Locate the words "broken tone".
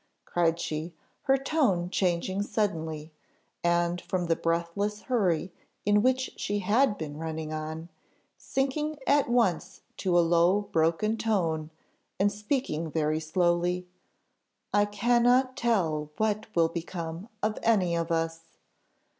10.71-11.69